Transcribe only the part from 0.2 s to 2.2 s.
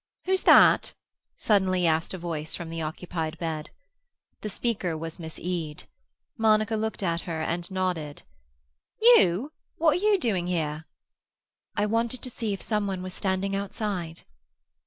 "Who's that?" suddenly asked a